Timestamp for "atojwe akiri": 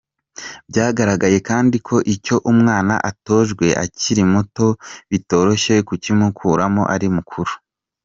3.09-4.23